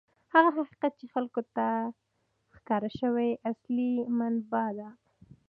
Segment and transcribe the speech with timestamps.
[0.33, 1.67] هغه حقیقت چې خلکو ته
[2.55, 4.89] ښکاره شوی، اصلي مبنا ده.